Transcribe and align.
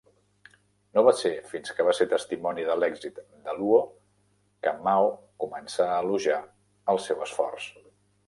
No 0.97 1.01
va 1.07 1.11
ser 1.17 1.31
fins 1.49 1.73
que 1.79 1.83
va 1.87 1.91
ser 1.97 2.05
testimoni 2.13 2.63
de 2.69 2.77
l'èxit 2.83 3.19
de 3.49 3.53
Luo 3.59 3.81
que 4.67 4.73
Mao 4.87 5.11
començà 5.45 5.87
a 5.97 6.01
elogiar 6.07 6.39
el 6.95 7.03
seu 7.09 7.21
esforç. 7.27 7.69